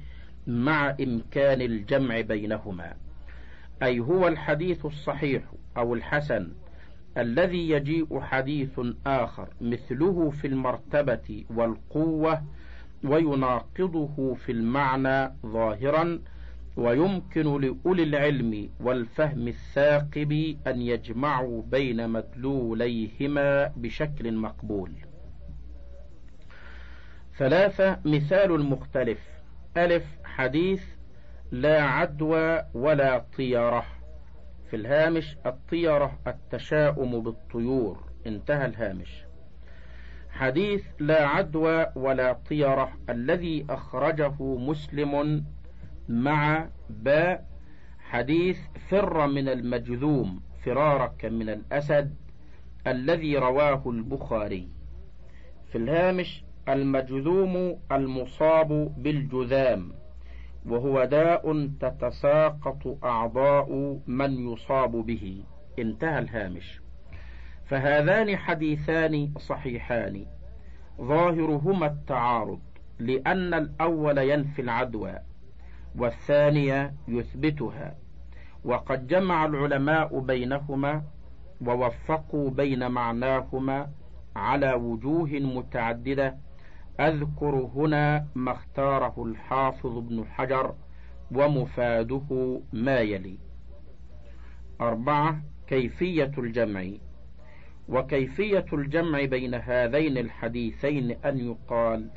مع 0.47 0.95
إمكان 1.01 1.61
الجمع 1.61 2.21
بينهما. 2.21 3.02
أي 3.83 3.99
هو 3.99 4.27
الحديث 4.27 4.85
الصحيح 4.85 5.43
أو 5.77 5.93
الحسن 5.93 6.51
الذي 7.17 7.69
يجيء 7.69 8.19
حديث 8.19 8.79
آخر 9.05 9.47
مثله 9.61 10.29
في 10.29 10.47
المرتبة 10.47 11.45
والقوة 11.49 12.43
ويناقضه 13.03 14.33
في 14.33 14.51
المعنى 14.51 15.33
ظاهرا 15.45 16.19
ويمكن 16.77 17.61
لأولي 17.61 18.03
العلم 18.03 18.69
والفهم 18.79 19.47
الثاقب 19.47 20.57
أن 20.67 20.81
يجمعوا 20.81 21.61
بين 21.71 22.09
مدلوليهما 22.09 23.71
بشكل 23.75 24.33
مقبول. 24.33 24.91
ثلاثة 27.37 27.99
مثال 28.05 28.51
المختلف 28.51 29.19
ألف 29.77 30.05
حديث 30.23 30.83
لا 31.53 31.83
عدوى 31.83 32.63
ولا 32.73 33.25
طيرة 33.37 33.85
في 34.69 34.75
الهامش 34.75 35.37
الطيرة 35.45 36.19
التشاؤم 36.27 37.23
بالطيور. 37.23 38.03
انتهى 38.27 38.65
الهامش. 38.65 39.25
حديث 40.29 40.85
لا 40.99 41.27
عدوى 41.27 41.87
ولا 41.95 42.33
طيرة 42.33 42.93
الذي 43.09 43.65
أخرجه 43.69 44.35
مسلم 44.41 45.45
مع 46.09 46.69
باء 46.89 47.45
حديث 47.99 48.59
فر 48.89 49.27
من 49.27 49.49
المجذوم 49.49 50.41
فرارك 50.65 51.25
من 51.25 51.49
الأسد 51.49 52.15
الذي 52.87 53.37
رواه 53.37 53.83
البخاري. 53.85 54.67
في 55.71 55.77
الهامش 55.77 56.43
المجذوم 56.69 57.79
المصاب 57.91 58.93
بالجذام. 58.97 60.02
وهو 60.65 61.05
داء 61.05 61.67
تتساقط 61.79 63.03
أعضاء 63.03 63.99
من 64.07 64.53
يصاب 64.53 64.91
به. 64.91 65.43
انتهى 65.79 66.19
الهامش. 66.19 66.81
فهذان 67.65 68.37
حديثان 68.37 69.33
صحيحان. 69.37 70.25
ظاهرهما 71.01 71.85
التعارض 71.85 72.61
لأن 72.99 73.53
الأول 73.53 74.17
ينفي 74.17 74.61
العدوى 74.61 75.19
والثانية 75.95 76.93
يثبتها. 77.07 77.95
وقد 78.65 79.07
جمع 79.07 79.45
العلماء 79.45 80.19
بينهما 80.19 81.03
ووفقوا 81.61 82.49
بين 82.49 82.91
معناهما 82.91 83.89
على 84.35 84.73
وجوه 84.73 85.29
متعددة 85.29 86.37
أذكر 86.99 87.69
هنا 87.75 88.27
ما 88.35 88.51
اختاره 88.51 89.23
الحافظ 89.23 89.97
ابن 89.97 90.25
حجر 90.25 90.75
ومفاده 91.31 92.61
ما 92.73 92.99
يلي. 92.99 93.37
أربعة 94.81 95.41
كيفية 95.67 96.31
الجمع. 96.37 96.85
وكيفية 97.89 98.65
الجمع 98.73 99.25
بين 99.25 99.55
هذين 99.55 100.17
الحديثين 100.17 101.11
أن 101.11 101.37
يقال 101.39 102.09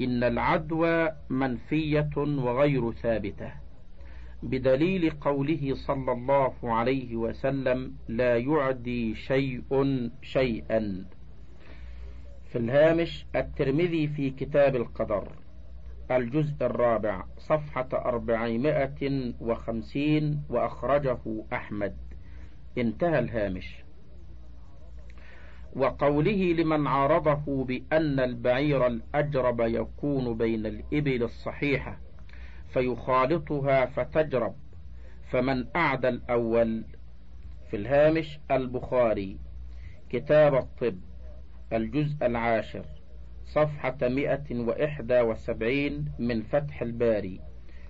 إن 0.00 0.24
العدوى 0.24 1.10
منفية 1.30 2.10
وغير 2.16 2.92
ثابتة 2.92 3.52
بدليل 4.42 5.10
قوله 5.10 5.74
صلى 5.74 6.12
الله 6.12 6.54
عليه 6.62 7.16
وسلم 7.16 7.94
لا 8.08 8.36
يعدي 8.36 9.14
شيء 9.14 9.62
شيئا. 10.22 11.04
في 12.54 12.60
الهامش 12.60 13.26
الترمذي 13.36 14.08
في 14.08 14.30
كتاب 14.30 14.76
القدر 14.76 15.28
الجزء 16.10 16.54
الرابع 16.60 17.24
صفحة 17.38 17.88
أربعمائة 17.92 19.32
وخمسين 19.40 20.42
وأخرجه 20.48 21.18
أحمد. 21.52 21.96
انتهى 22.78 23.18
الهامش. 23.18 23.84
وقوله 25.76 26.52
لمن 26.52 26.86
عارضه 26.86 27.64
بأن 27.64 28.20
البعير 28.20 28.86
الأجرب 28.86 29.60
يكون 29.60 30.36
بين 30.36 30.66
الإبل 30.66 31.22
الصحيحة 31.22 31.98
فيخالطها 32.68 33.86
فتجرب 33.86 34.54
فمن 35.30 35.66
أعدى 35.76 36.08
الأول. 36.08 36.84
في 37.70 37.76
الهامش 37.76 38.38
البخاري 38.50 39.38
كتاب 40.10 40.54
الطب. 40.54 41.13
الجزء 41.72 42.26
العاشر 42.26 42.86
صفحة 43.44 43.96
مئة 44.02 44.60
وإحدى 44.60 45.20
وسبعين 45.20 46.12
من 46.18 46.42
فتح 46.42 46.82
الباري 46.82 47.40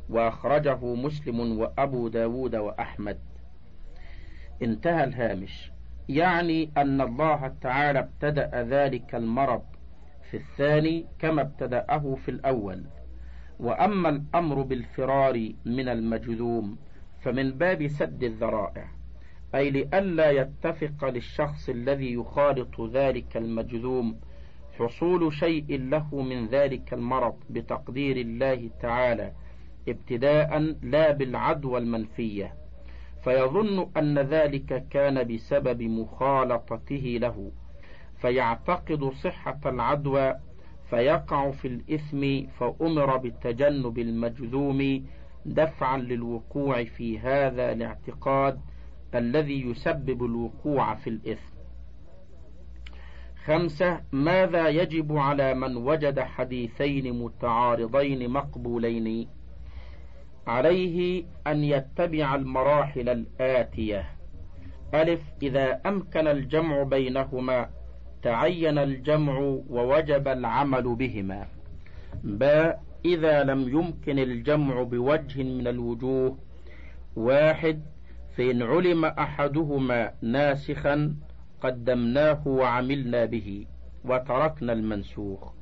وأخرجه 0.09 0.95
مسلم 0.95 1.59
وأبو 1.59 2.09
داود 2.09 2.57
وأحمد. 2.57 3.19
انتهى 4.63 5.05
الهامش. 5.05 5.73
يعني 6.09 6.71
أن 6.77 7.01
الله 7.01 7.55
تعالى 7.61 7.99
ابتدأ 7.99 8.63
ذلك 8.63 9.15
المرض 9.15 9.63
في 10.31 10.37
الثاني 10.37 11.07
كما 11.19 11.43
ابتدأه 11.43 12.15
في 12.15 12.31
الأول. 12.31 12.85
وأما 13.61 14.09
الأمر 14.09 14.63
بالفرار 14.63 15.53
من 15.65 15.89
المجذوم 15.89 16.79
فمن 17.21 17.51
باب 17.51 17.87
سد 17.87 18.25
الذرائع. 18.25 18.89
أي 19.55 19.71
لئلا 19.71 20.31
يتفق 20.31 21.09
للشخص 21.09 21.69
الذي 21.69 22.13
يخالط 22.13 22.81
ذلك 22.81 23.37
المجذوم 23.37 24.17
حصول 24.79 25.33
شيء 25.33 25.81
له 25.81 26.23
من 26.23 26.47
ذلك 26.47 26.95
المرض 26.95 27.35
بتقدير 27.51 28.17
الله 28.17 28.71
تعالى 28.81 29.33
ابتداء 29.89 30.77
لا 30.83 31.11
بالعدوى 31.13 31.79
المنفية. 31.79 32.55
فيظن 33.25 33.91
أن 33.97 34.19
ذلك 34.19 34.89
كان 34.91 35.35
بسبب 35.35 35.83
مخالطته 35.83 37.19
له. 37.21 37.53
فيعتقد 38.17 39.05
صحة 39.05 39.61
العدوى 39.67 40.35
فيقع 40.91 41.51
في 41.51 41.69
الإثم 41.69 42.47
فأمر 42.59 43.17
بتجنب 43.17 43.99
المجذوم 43.99 45.07
دفعا 45.47 45.99
للوقوع 45.99 46.85
في 46.85 47.19
هذا 47.19 47.73
الاعتقاد 47.73 48.61
الذي 49.15 49.71
يسبب 49.71 50.25
الوقوع 50.25 50.95
في 50.95 51.11
الإثم. 51.11 51.55
خمسة 53.45 54.01
ماذا 54.13 54.69
يجب 54.69 55.17
على 55.17 55.55
من 55.55 55.77
وجد 55.77 56.21
حديثين 56.21 57.23
متعارضين 57.23 58.31
مقبولين؟ 58.31 59.29
عليه 60.47 61.25
أن 61.47 61.65
يتبع 61.65 62.35
المراحل 62.35 63.09
الآتية. 63.09 64.11
ألف 64.95 65.21
إذا 65.43 65.81
أمكن 65.87 66.27
الجمع 66.27 66.83
بينهما 66.83 67.69
تعين 68.23 68.79
الجمع 68.79 69.39
ووجب 69.71 70.29
العمل 70.29 70.95
بهما. 70.95 71.47
باء 72.25 72.83
إذا 73.05 73.45
لم 73.45 73.69
يمكن 73.69 74.19
الجمع 74.19 74.83
بوجه 74.83 75.43
من 75.43 75.67
الوجوه. 75.67 76.39
واحد 77.17 77.83
فإن 78.37 78.63
علم 78.63 79.05
أحدهما 79.05 80.13
ناسخا 80.23 81.15
قدمناه 81.61 82.49
وعملنا 82.49 83.25
به 83.25 83.67
وتركنا 84.05 84.73
المنسوخ. 84.73 85.53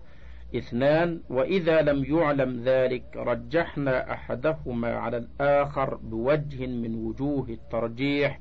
اثنان 0.57 1.21
وإذا 1.31 1.83
لم 1.83 2.05
يعلم 2.05 2.63
ذلك 2.65 3.05
رجحنا 3.17 4.13
أحدهما 4.13 4.95
على 4.95 5.17
الآخر 5.17 5.95
بوجه 5.95 6.67
من 6.67 6.95
وجوه 6.95 7.49
الترجيح 7.49 8.41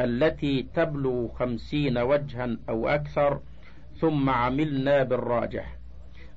التي 0.00 0.66
تبلغ 0.74 1.28
خمسين 1.28 1.98
وجها 1.98 2.56
أو 2.68 2.88
أكثر 2.88 3.40
ثم 3.96 4.30
عملنا 4.30 5.02
بالراجح. 5.02 5.76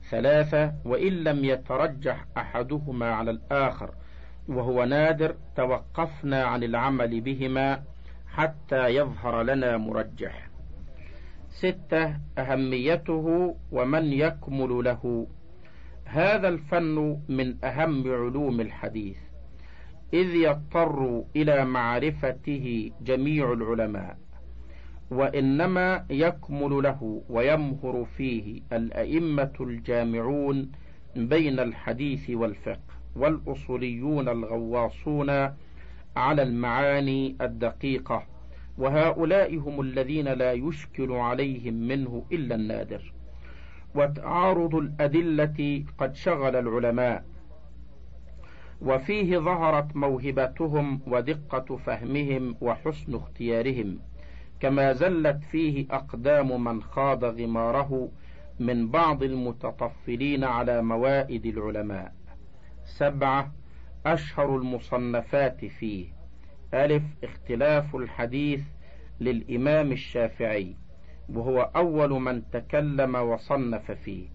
ثلاثة 0.09 0.73
وإن 0.85 1.13
لم 1.23 1.45
يترجح 1.45 2.25
أحدهما 2.37 3.11
على 3.11 3.31
الآخر 3.31 3.93
وهو 4.47 4.83
نادر 4.83 5.35
توقفنا 5.55 6.43
عن 6.43 6.63
العمل 6.63 7.21
بهما 7.21 7.83
حتى 8.27 8.87
يظهر 8.87 9.43
لنا 9.43 9.77
مرجح. 9.77 10.49
ستة 11.49 12.17
أهميته 12.37 13.55
ومن 13.71 14.05
يكمل 14.13 14.83
له. 14.83 15.27
هذا 16.05 16.47
الفن 16.47 17.19
من 17.29 17.65
أهم 17.65 18.13
علوم 18.13 18.61
الحديث 18.61 19.17
إذ 20.13 20.35
يضطر 20.35 21.23
إلى 21.35 21.65
معرفته 21.65 22.91
جميع 23.01 23.53
العلماء 23.53 24.17
وإنما 25.11 26.05
يكمل 26.09 26.83
له 26.83 27.23
ويمهر 27.29 28.05
فيه 28.17 28.61
الأئمة 28.73 29.53
الجامعون 29.59 30.71
بين 31.15 31.59
الحديث 31.59 32.29
والفقه. 32.29 32.95
والأصوليون 33.15 34.29
الغواصون 34.29 35.29
على 36.15 36.43
المعاني 36.43 37.35
الدقيقة 37.41 38.23
وهؤلاء 38.77 39.57
هم 39.57 39.81
الذين 39.81 40.27
لا 40.27 40.53
يشكل 40.53 41.11
عليهم 41.11 41.73
منه 41.73 42.25
إلا 42.31 42.55
النادر. 42.55 43.13
وتعارض 43.95 44.75
الأدلة 44.75 45.83
قد 45.97 46.15
شغل 46.15 46.55
العلماء 46.55 47.25
وفيه 48.81 49.37
ظهرت 49.37 49.95
موهبتهم 49.95 50.99
ودقة 51.07 51.77
فهمهم 51.77 52.55
وحسن 52.61 53.15
اختيارهم 53.15 53.99
كما 54.59 54.93
زلت 54.93 55.43
فيه 55.51 55.85
أقدام 55.91 56.63
من 56.63 56.83
خاض 56.83 57.23
غماره 57.23 58.09
من 58.59 58.87
بعض 58.87 59.23
المتطفلين 59.23 60.43
على 60.43 60.81
موائد 60.81 61.45
العلماء. 61.45 62.13
سبعة 62.85 63.51
أشهر 64.05 64.55
المصنفات 64.55 65.65
فيه. 65.65 66.07
ألف 66.73 67.03
اختلاف 67.23 67.95
الحديث 67.95 68.61
للإمام 69.19 69.91
الشافعي 69.91 70.75
وهو 71.29 71.71
أول 71.75 72.09
من 72.09 72.41
تكلم 72.51 73.15
وصنف 73.15 73.91
فيه. 73.91 74.27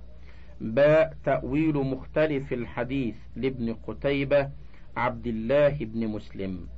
باء 0.60 1.16
تأويل 1.24 1.74
مختلف 1.74 2.52
الحديث 2.52 3.14
لابن 3.36 3.74
قتيبة 3.74 4.50
عبد 4.96 5.26
الله 5.26 5.76
بن 5.80 6.06
مسلم. 6.08 6.68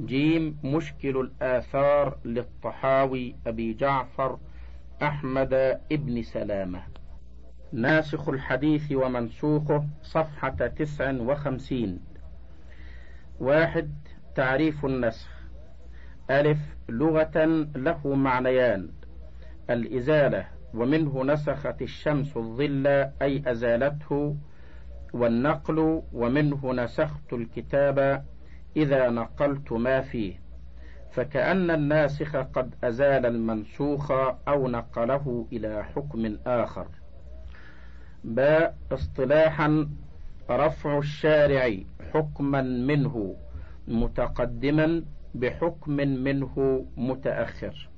جيم 0.00 0.58
مشكل 0.64 1.20
الآثار 1.20 2.18
للطحاوي 2.24 3.34
أبي 3.46 3.74
جعفر 3.74 4.38
أحمد 5.02 5.80
ابن 5.92 6.22
سلامة. 6.22 6.82
ناسخ 7.72 8.28
الحديث 8.28 8.92
ومنسوخه 8.92 9.84
صفحة 10.02 10.66
تسع 10.66 11.12
وخمسين. 11.12 12.00
واحد 13.40 13.90
تعريف 14.34 14.84
النسخ. 14.84 15.28
ألف 16.30 16.58
لغة 16.88 17.44
له 17.76 18.14
معنيان. 18.14 18.88
الإزالة 19.70 20.46
ومنه 20.74 21.24
نسخت 21.24 21.82
الشمس 21.82 22.36
الظل 22.36 22.86
أي 23.22 23.42
أزالته. 23.46 24.36
والنقل 25.12 26.02
ومنه 26.12 26.72
نسخت 26.72 27.32
الكتاب 27.32 28.24
إذا 28.76 29.10
نقلت 29.10 29.72
ما 29.72 30.00
فيه. 30.00 30.40
فكأن 31.12 31.70
الناسخ 31.70 32.36
قد 32.36 32.74
أزال 32.84 33.26
المنسوخ 33.26 34.10
أو 34.48 34.68
نقله 34.68 35.46
إلى 35.52 35.84
حكم 35.84 36.36
آخر. 36.46 36.86
باء 38.26 38.76
اصطلاحا 38.92 39.88
رفع 40.50 40.98
الشارع 40.98 41.76
حكما 42.14 42.62
منه 42.62 43.36
متقدما 43.88 45.02
بحكم 45.34 45.92
منه 45.96 46.86
متأخر. 46.96 47.88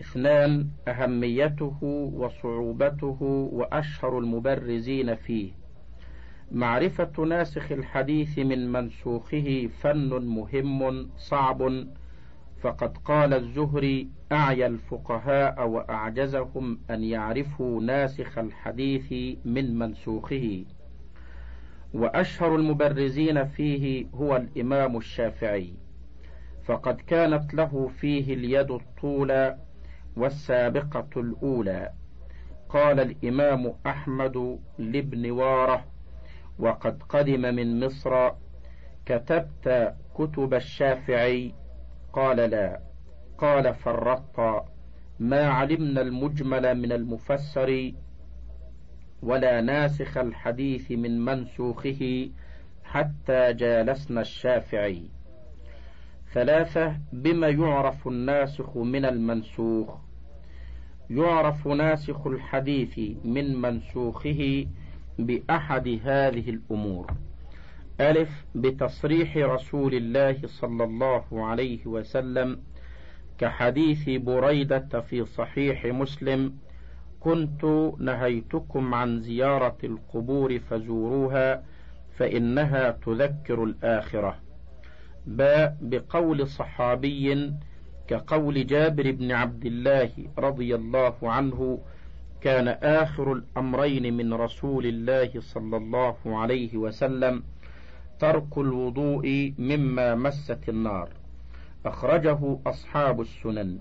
اثنان 0.00 0.68
أهميته 0.88 1.78
وصعوبته 2.14 3.18
وأشهر 3.52 4.18
المبرزين 4.18 5.14
فيه. 5.14 5.50
معرفة 6.52 7.24
ناسخ 7.24 7.72
الحديث 7.72 8.38
من 8.38 8.72
منسوخه 8.72 9.68
فن 9.80 10.08
مهم 10.08 11.10
صعب 11.16 11.86
فقد 12.60 12.98
قال 12.98 13.34
الزهري 13.34 14.08
أعيا 14.32 14.66
الفقهاء 14.66 15.68
وأعجزهم 15.68 16.80
أن 16.90 17.04
يعرفوا 17.04 17.80
ناسخ 17.80 18.38
الحديث 18.38 19.36
من 19.44 19.78
منسوخه. 19.78 20.64
وأشهر 21.94 22.56
المبرزين 22.56 23.44
فيه 23.44 24.06
هو 24.14 24.36
الإمام 24.36 24.96
الشافعي. 24.96 25.74
فقد 26.64 27.00
كانت 27.00 27.54
له 27.54 27.88
فيه 27.88 28.34
اليد 28.34 28.70
الطولى 28.70 29.58
والسابقة 30.16 31.20
الأولى. 31.20 31.92
قال 32.68 33.00
الإمام 33.00 33.74
أحمد 33.86 34.58
لابن 34.78 35.30
وارة 35.30 35.84
وقد 36.58 37.02
قدم 37.02 37.40
من 37.40 37.84
مصر 37.86 38.30
كتبت 39.06 39.94
كتب 40.14 40.54
الشافعي 40.54 41.54
قال 42.12 42.36
لا. 42.36 42.80
قال 43.38 43.74
فرطت 43.74 44.64
ما 45.18 45.48
علمنا 45.48 46.00
المجمل 46.00 46.74
من 46.74 46.92
المفسر 46.92 47.92
ولا 49.22 49.60
ناسخ 49.60 50.16
الحديث 50.18 50.90
من 50.90 51.24
منسوخه 51.24 52.30
حتى 52.84 53.52
جالسنا 53.52 54.20
الشافعي. 54.20 55.02
ثلاثة 56.32 56.96
بما 57.12 57.48
يعرف 57.48 58.08
الناسخ 58.08 58.76
من 58.76 59.04
المنسوخ؟ 59.04 59.96
يعرف 61.10 61.68
ناسخ 61.68 62.26
الحديث 62.26 62.98
من 63.24 63.60
منسوخه 63.60 64.66
بأحد 65.18 65.88
هذه 66.04 66.50
الأمور. 66.50 67.06
ألف 68.00 68.44
بتصريح 68.54 69.36
رسول 69.36 69.94
الله 69.94 70.36
صلى 70.46 70.84
الله 70.84 71.46
عليه 71.46 71.86
وسلم 71.86 72.58
كحديث 73.38 74.08
بريدة 74.08 75.00
في 75.00 75.24
صحيح 75.24 75.86
مسلم 75.86 76.54
كنت 77.20 77.64
نهيتكم 77.98 78.94
عن 78.94 79.20
زيارة 79.20 79.76
القبور 79.84 80.58
فزوروها 80.58 81.62
فإنها 82.18 82.90
تذكر 82.90 83.64
الآخرة. 83.64 84.36
باء 85.26 85.76
بقول 85.80 86.46
صحابي 86.46 87.52
كقول 88.08 88.66
جابر 88.66 89.10
بن 89.10 89.32
عبد 89.32 89.66
الله 89.66 90.10
رضي 90.38 90.74
الله 90.74 91.14
عنه 91.22 91.78
كان 92.40 92.68
آخر 92.68 93.32
الأمرين 93.32 94.16
من 94.16 94.34
رسول 94.34 94.86
الله 94.86 95.30
صلى 95.40 95.76
الله 95.76 96.16
عليه 96.26 96.76
وسلم 96.76 97.42
ترك 98.20 98.58
الوضوء 98.58 99.54
مما 99.58 100.14
مست 100.14 100.68
النار. 100.68 101.08
أخرجه 101.86 102.58
أصحاب 102.66 103.20
السنن. 103.20 103.78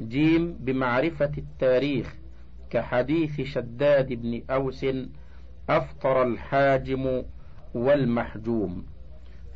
جيم 0.00 0.56
بمعرفة 0.60 1.32
التاريخ 1.38 2.14
كحديث 2.70 3.40
شداد 3.40 4.12
بن 4.12 4.42
أوس 4.50 4.86
أفطر 5.70 6.22
الحاجم 6.22 7.22
والمحجوم. 7.74 8.86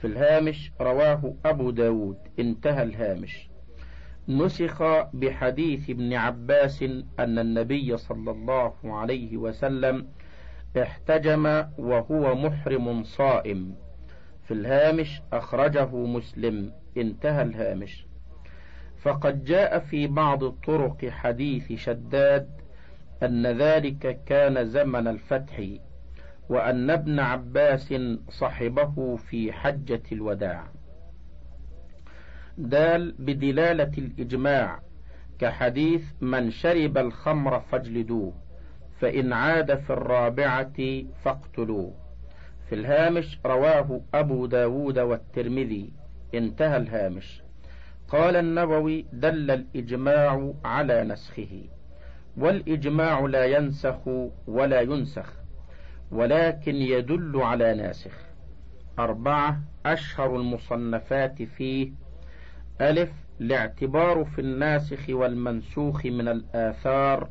في 0.01 0.07
الهامش 0.07 0.73
رواه 0.81 1.35
أبو 1.45 1.71
داود. 1.71 2.17
انتهى 2.39 2.83
الهامش. 2.83 3.49
نسخ 4.29 4.83
بحديث 5.13 5.91
ابن 5.91 6.13
عباس 6.13 6.83
أن 7.19 7.39
النبي 7.39 7.97
صلى 7.97 8.31
الله 8.31 8.73
عليه 8.85 9.37
وسلم 9.37 10.07
احتجم 10.83 11.65
وهو 11.79 12.35
محرم 12.35 13.05
صائم. 13.05 13.75
في 14.49 14.55
الهامش 14.55 15.23
أخرجه 15.33 15.87
مسلم. 15.97 16.73
انتهى 16.97 17.43
الهامش. 17.43 18.07
فقد 19.03 19.45
جاء 19.45 19.79
في 19.79 20.07
بعض 20.07 20.45
طرق 20.49 21.09
حديث 21.09 21.73
شداد 21.73 22.49
أن 23.23 23.47
ذلك 23.47 24.25
كان 24.27 24.67
زمن 24.67 25.09
الفتح 25.09 25.63
وأن 26.49 26.91
ابن 26.91 27.19
عباس 27.21 27.95
صحبه 28.31 29.17
في 29.17 29.53
حجة 29.53 30.03
الوداع. 30.13 30.69
دال 32.59 33.15
بدلالة 33.19 33.93
الإجماع 33.99 34.81
كحديث 35.39 36.05
من 36.21 36.51
شرب 36.51 36.99
الخمر 36.99 37.61
فاجلدوه 37.61 38.33
فإن 39.01 39.33
عاد 39.33 39.75
في 39.79 39.91
الرابعة 39.91 41.03
فاقتلوه. 41.25 42.08
في 42.69 42.75
الهامش 42.75 43.39
رواه 43.47 44.01
أبو 44.15 44.47
داود 44.47 44.99
والترمذي. 44.99 45.93
انتهى 46.35 46.77
الهامش. 46.77 47.43
قال 48.09 48.37
النووي 48.37 49.07
دل 49.13 49.51
الإجماع 49.51 50.53
على 50.65 51.05
نسخه. 51.05 51.65
والإجماع 52.37 53.21
لا 53.21 53.45
ينسخ 53.45 53.99
ولا 54.47 54.81
ينسخ 54.81 55.33
ولكن 56.11 56.75
يدل 56.75 57.37
على 57.37 57.75
ناسخ. 57.75 58.19
أربعة 58.99 59.61
أشهر 59.87 60.37
المصنفات 60.37 61.43
فيه 61.43 61.93
ألف 62.81 63.11
الاعتبار 63.41 64.25
في 64.25 64.41
الناسخ 64.41 65.11
والمنسوخ 65.11 66.07
من 66.07 66.29
الآثار 66.29 67.29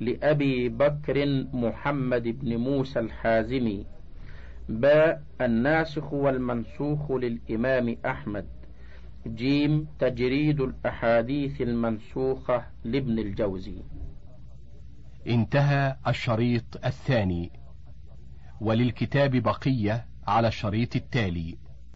لأبي 0.00 0.68
بكر 0.68 1.46
محمد 1.52 2.22
بن 2.22 2.56
موسى 2.56 2.98
الحازمي. 2.98 3.86
باء 4.68 5.22
الناسخ 5.40 6.12
والمنسوخ 6.12 7.12
للإمام 7.12 7.96
أحمد. 8.06 8.46
جيم 9.26 9.86
تجريد 9.98 10.60
الأحاديث 10.60 11.60
المنسوخة 11.60 12.66
لابن 12.84 13.18
الجوزي. 13.18 13.82
انتهى 15.26 15.96
الشريط 16.06 16.86
الثاني. 16.86 17.50
وللكتاب 18.60 19.36
بقية 19.36 20.06
على 20.26 20.48
الشريط 20.48 20.96
التالي. 20.96 21.61